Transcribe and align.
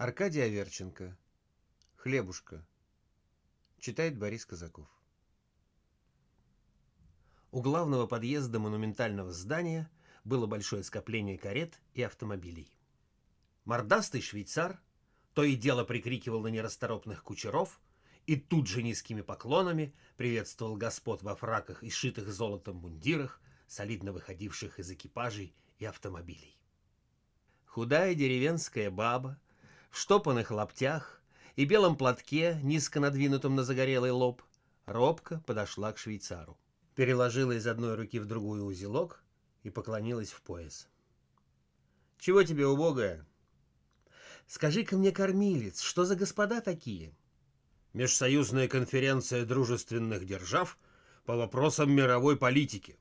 Аркадий 0.00 0.42
Аверченко. 0.42 1.18
Хлебушка. 1.96 2.64
Читает 3.80 4.16
Борис 4.16 4.46
Казаков. 4.46 4.86
У 7.50 7.60
главного 7.60 8.06
подъезда 8.06 8.60
монументального 8.60 9.32
здания 9.32 9.90
было 10.22 10.46
большое 10.46 10.84
скопление 10.84 11.36
карет 11.36 11.80
и 11.94 12.02
автомобилей. 12.02 12.72
Мордастый 13.64 14.20
швейцар 14.20 14.80
то 15.34 15.42
и 15.42 15.56
дело 15.56 15.82
прикрикивал 15.82 16.42
на 16.42 16.46
нерасторопных 16.46 17.24
кучеров 17.24 17.80
и 18.28 18.36
тут 18.36 18.68
же 18.68 18.84
низкими 18.84 19.22
поклонами 19.22 19.92
приветствовал 20.16 20.76
господ 20.76 21.24
во 21.24 21.34
фраках 21.34 21.82
и 21.82 21.90
шитых 21.90 22.28
золотом 22.32 22.76
мундирах, 22.76 23.40
солидно 23.66 24.12
выходивших 24.12 24.78
из 24.78 24.92
экипажей 24.92 25.56
и 25.80 25.84
автомобилей. 25.84 26.56
Худая 27.66 28.14
деревенская 28.14 28.92
баба 28.92 29.40
в 29.90 29.98
штопанных 29.98 30.50
лаптях 30.50 31.20
и 31.56 31.64
белом 31.64 31.96
платке, 31.96 32.58
низко 32.62 33.00
надвинутом 33.00 33.56
на 33.56 33.64
загорелый 33.64 34.10
лоб, 34.10 34.42
робко 34.86 35.42
подошла 35.46 35.92
к 35.92 35.98
швейцару. 35.98 36.58
Переложила 36.94 37.52
из 37.52 37.66
одной 37.66 37.94
руки 37.94 38.18
в 38.18 38.26
другую 38.26 38.64
узелок 38.64 39.22
и 39.62 39.70
поклонилась 39.70 40.30
в 40.32 40.42
пояс. 40.42 40.88
«Чего 42.18 42.42
тебе, 42.42 42.66
убогая?» 42.66 43.26
«Скажи-ка 44.46 44.96
мне, 44.96 45.12
кормилец, 45.12 45.80
что 45.80 46.04
за 46.04 46.16
господа 46.16 46.60
такие?» 46.60 47.14
«Межсоюзная 47.92 48.66
конференция 48.66 49.44
дружественных 49.44 50.26
держав 50.26 50.78
по 51.24 51.36
вопросам 51.36 51.92
мировой 51.92 52.36
политики». 52.36 52.98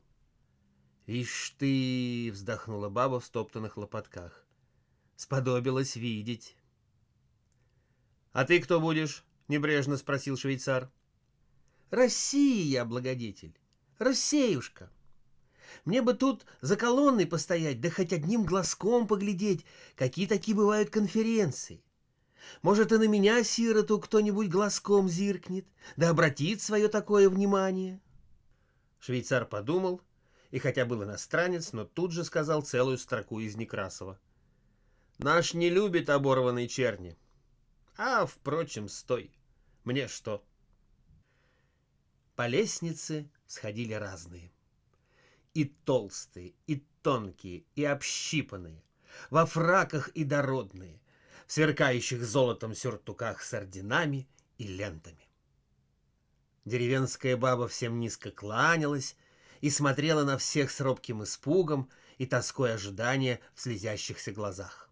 «Ишь 1.08 1.56
ты!»— 1.58 2.30
вздохнула 2.34 2.90
баба 2.90 3.20
в 3.20 3.26
стоптанных 3.26 3.78
лопатках. 3.78 4.46
«Сподобилась 5.16 5.96
видеть». 5.96 6.56
«А 8.34 8.46
ты 8.46 8.60
кто 8.60 8.80
будешь?»— 8.80 9.26
небрежно 9.48 9.98
спросил 9.98 10.38
швейцар. 10.38 10.92
«Россия, 11.90 12.84
благодетель, 12.86 13.58
Россеюшка. 13.98 14.92
Мне 15.86 16.02
бы 16.02 16.14
тут 16.14 16.46
за 16.62 16.76
колонной 16.76 17.26
постоять, 17.26 17.82
да 17.82 17.90
хоть 17.90 18.14
одним 18.14 18.46
глазком 18.46 19.08
поглядеть, 19.08 19.66
какие 19.96 20.28
такие 20.28 20.56
бывают 20.56 20.90
конференции. 20.90 21.82
Может, 22.62 22.92
и 22.92 22.98
на 22.98 23.08
меня, 23.08 23.44
сироту, 23.44 24.00
кто-нибудь 24.00 24.50
глазком 24.50 25.10
зиркнет, 25.10 25.66
да 25.96 26.10
обратит 26.10 26.62
свое 26.62 26.88
такое 26.88 27.30
внимание». 27.30 28.02
Швейцар 29.00 29.46
подумал, 29.46 30.02
и 30.52 30.60
хотя 30.60 30.86
был 30.86 31.04
иностранец, 31.04 31.74
но 31.74 31.86
тут 31.86 32.12
же 32.12 32.24
сказал 32.24 32.62
целую 32.62 32.98
строку 32.98 33.40
из 33.40 33.56
Некрасова. 33.56 34.20
«Наш 35.18 35.54
не 35.54 35.70
любит 35.70 36.10
оборванной 36.10 36.68
черни». 36.68 37.18
А, 37.98 38.28
впрочем, 38.28 38.88
стой. 38.88 39.32
Мне 39.84 40.08
что? 40.08 40.46
По 42.36 42.46
лестнице 42.46 43.28
сходили 43.48 43.94
разные. 43.94 44.52
И 45.56 45.66
толстые, 45.66 46.54
и 46.68 46.86
тонкие, 47.02 47.64
и 47.76 47.84
общипанные, 47.84 48.84
во 49.32 49.48
фраках 49.48 50.10
и 50.10 50.24
дородные, 50.24 51.02
в 51.48 51.52
сверкающих 51.52 52.24
золотом 52.24 52.76
сюртуках 52.76 53.42
с 53.42 53.52
орденами 53.56 54.28
и 54.60 54.68
лентами. 54.68 55.28
Деревенская 56.66 57.36
баба 57.36 57.68
всем 57.68 58.00
низко 58.00 58.30
кланялась 58.30 59.16
и 59.62 59.72
смотрела 59.72 60.24
на 60.24 60.38
всех 60.38 60.70
с 60.70 60.82
робким 60.82 61.24
испугом 61.24 61.90
и 62.20 62.28
тоской 62.28 62.76
ожидания 62.76 63.40
в 63.56 63.62
слезящихся 63.62 64.32
глазах. 64.32 64.88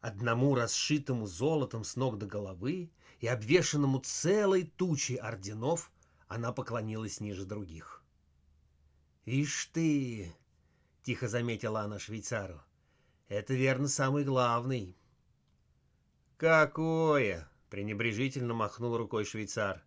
Одному 0.00 0.54
расшитому 0.54 1.26
золотом 1.26 1.84
с 1.84 1.94
ног 1.94 2.16
до 2.16 2.26
головы 2.26 2.90
и 3.18 3.26
обвешанному 3.26 4.00
целой 4.00 4.64
тучей 4.64 5.16
орденов 5.16 5.92
она 6.26 6.52
поклонилась 6.52 7.20
ниже 7.20 7.44
других. 7.44 8.02
«Ишь 9.26 9.66
ты!»— 9.66 10.34
тихо 11.02 11.28
заметила 11.28 11.82
она 11.82 11.98
швейцару. 11.98 12.62
«Это, 13.28 13.52
верно, 13.52 13.88
самый 13.88 14.24
главный». 14.24 14.96
«Какое!»— 16.38 17.50
пренебрежительно 17.70 18.54
махнул 18.54 18.96
рукой 18.96 19.26
швейцар. 19.26 19.84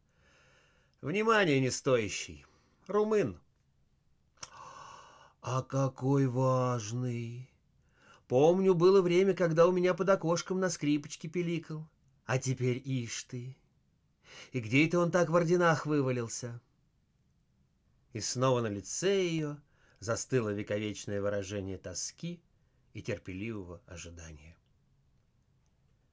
«Внимание 1.01 1.59
не 1.59 1.71
стоящий. 1.71 2.45
Румын». 2.85 3.39
«А 5.41 5.63
какой 5.63 6.27
важный!» 6.27 7.52
Помню, 8.27 8.73
было 8.73 9.01
время, 9.01 9.33
когда 9.33 9.67
у 9.67 9.71
меня 9.71 9.93
под 9.93 10.09
окошком 10.09 10.59
на 10.59 10.69
скрипочке 10.69 11.27
пиликал. 11.27 11.89
А 12.25 12.37
теперь 12.37 12.81
ишь 12.83 13.23
ты. 13.23 13.57
И 14.53 14.59
где 14.61 14.87
это 14.87 14.99
он 14.99 15.11
так 15.11 15.29
в 15.29 15.35
орденах 15.35 15.85
вывалился? 15.85 16.61
И 18.13 18.21
снова 18.21 18.61
на 18.61 18.67
лице 18.67 19.23
ее 19.25 19.61
застыло 19.99 20.49
вековечное 20.49 21.21
выражение 21.21 21.77
тоски 21.77 22.41
и 22.93 23.01
терпеливого 23.01 23.81
ожидания. 23.87 24.57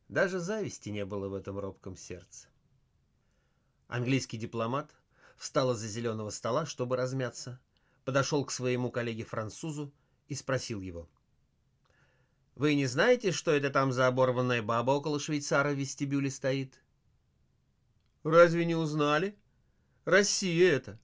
Даже 0.09 0.41
зависти 0.41 0.89
не 0.89 1.05
было 1.05 1.29
в 1.29 1.35
этом 1.35 1.59
робком 1.59 1.97
сердце. 1.97 2.49
Английский 3.87 4.39
дипломат 4.39 4.91
встал 5.37 5.73
из-за 5.73 5.87
зеленого 5.87 6.31
стола, 6.31 6.67
чтобы 6.67 6.97
размяться, 6.97 7.61
подошел 8.05 8.45
к 8.45 8.51
своему 8.51 8.91
коллеге-французу 8.91 9.93
и 10.27 10.35
спросил 10.35 10.81
его— 10.81 11.09
вы 12.55 12.75
не 12.75 12.87
знаете, 12.87 13.33
что 13.33 13.53
это 13.53 13.71
там 13.71 13.93
за 13.93 14.07
оборванная 14.07 14.63
баба 14.63 14.93
около 14.93 15.19
швейцара 15.19 15.71
в 15.71 15.79
вестибюле 15.79 16.31
стоит? 16.31 16.81
Разве 18.23 18.65
не 18.65 18.75
узнали? 18.75 19.37
Россия 20.05 20.73
это. 20.73 20.99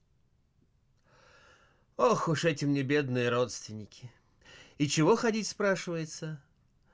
Ох 1.95 2.27
уж 2.27 2.45
эти 2.45 2.65
мне 2.65 2.83
бедные 2.83 3.29
родственники. 3.29 4.11
И 4.77 4.87
чего 4.87 5.15
ходить, 5.15 5.47
спрашивается? 5.47 6.41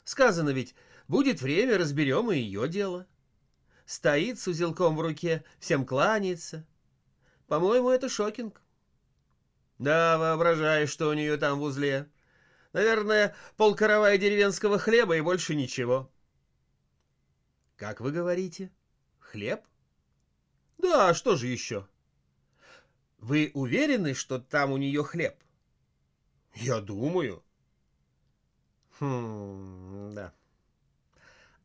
Сказано 0.06 0.52
ведь, 0.52 0.76
будет 1.08 1.42
время, 1.42 1.78
разберем 1.78 2.32
и 2.32 2.38
ее 2.38 2.70
дело. 2.70 3.06
Стоит 3.86 4.40
с 4.40 4.48
узелком 4.48 4.96
в 4.96 5.02
руке, 5.02 5.44
всем 5.60 5.86
кланяется. 5.86 6.66
По-моему, 7.48 7.90
это 7.90 8.08
шокинг. 8.08 8.62
Да, 9.78 10.18
воображаю, 10.18 10.88
что 10.88 11.10
у 11.10 11.14
нее 11.14 11.36
там 11.36 11.60
в 11.60 11.64
узле. 11.64 12.08
Наверное, 12.74 13.36
полкоровая 13.56 14.18
деревенского 14.18 14.80
хлеба 14.80 15.16
и 15.16 15.22
больше 15.22 15.54
ничего. 15.54 16.12
Как 17.76 18.02
вы 18.02 18.12
говорите? 18.12 18.72
Хлеб? 19.20 19.64
Да, 20.80 21.10
а 21.10 21.14
что 21.14 21.36
же 21.36 21.48
еще? 21.48 21.88
Вы 23.20 23.52
уверены, 23.54 24.16
что 24.16 24.40
там 24.40 24.72
у 24.72 24.78
нее 24.78 25.04
хлеб? 25.04 25.36
Я 26.56 26.82
думаю. 26.82 27.44
Хм, 29.00 30.14
да. 30.16 30.34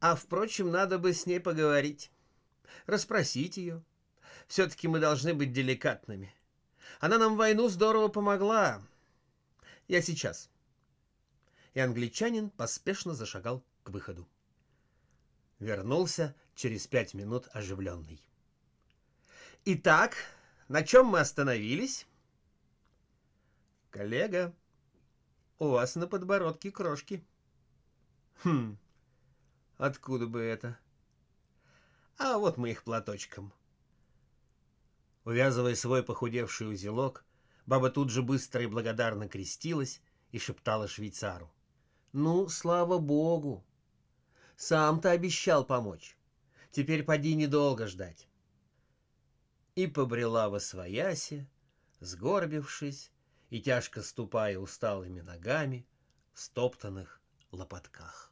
А, 0.00 0.14
впрочем, 0.14 0.70
надо 0.70 0.98
бы 0.98 1.14
с 1.14 1.24
ней 1.24 1.40
поговорить. 1.40 2.12
Расспросить 2.86 3.56
ее. 3.56 3.82
Все-таки 4.46 4.88
мы 4.88 5.00
должны 5.00 5.32
быть 5.32 5.52
деликатными. 5.52 6.34
Она 7.00 7.18
нам 7.18 7.36
войну 7.36 7.68
здорово 7.68 8.08
помогла. 8.08 8.82
Я 9.88 10.02
сейчас.— 10.02 10.50
и 11.78 11.80
англичанин 11.80 12.50
поспешно 12.50 13.14
зашагал 13.14 13.64
к 13.84 13.90
выходу. 13.90 14.28
Вернулся 15.60 16.34
через 16.56 16.88
пять 16.88 17.14
минут 17.14 17.46
оживленный. 17.52 18.20
«Итак, 19.64 20.16
на 20.66 20.82
чем 20.82 21.06
мы 21.06 21.20
остановились?» 21.20 22.08
«Коллега, 23.90 24.52
у 25.60 25.68
вас 25.68 25.94
на 25.94 26.08
подбородке 26.08 26.72
крошки». 26.72 27.24
«Хм, 28.42 28.76
откуда 29.76 30.26
бы 30.26 30.40
это?» 30.40 30.76
«А 32.16 32.38
вот 32.38 32.56
мы 32.56 32.72
их 32.72 32.82
платочком». 32.82 33.52
Увязывая 35.24 35.76
свой 35.76 36.02
похудевший 36.02 36.72
узелок, 36.72 37.24
баба 37.66 37.88
тут 37.88 38.10
же 38.10 38.22
быстро 38.22 38.64
и 38.64 38.66
благодарно 38.66 39.28
крестилась 39.28 40.00
и 40.32 40.40
шептала 40.40 40.88
швейцару. 40.88 41.52
Ну, 42.12 42.48
слава 42.48 42.98
богу. 42.98 43.64
Сам-то 44.56 45.10
обещал 45.10 45.64
помочь. 45.64 46.16
Теперь 46.70 47.02
поди 47.04 47.34
недолго 47.34 47.86
ждать. 47.86 48.28
И 49.74 49.86
побрела 49.86 50.48
во 50.48 50.58
свояси, 50.58 51.46
сгорбившись 52.00 53.12
и 53.50 53.60
тяжко 53.60 54.02
ступая 54.02 54.58
усталыми 54.58 55.20
ногами 55.20 55.86
в 56.32 56.40
стоптанных 56.40 57.20
лопатках. 57.50 58.27